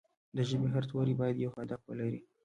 [0.35, 2.19] د ژبې هر توری باید یو هدف ولري.